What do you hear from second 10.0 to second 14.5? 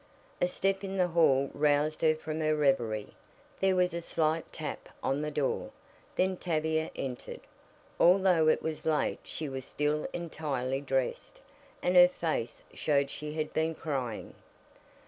entirely dressed, and her face showed she had been crying.